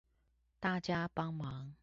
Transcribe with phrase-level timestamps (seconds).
[0.59, 1.73] 大家幫忙